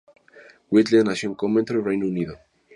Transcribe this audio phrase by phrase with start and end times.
[0.71, 2.39] Whittle nació en Coventry, Reino Unido.